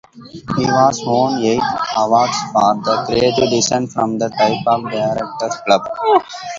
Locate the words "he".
0.57-0.63